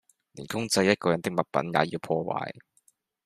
[0.33, 2.51] 連公祭一個人的物品也要破壞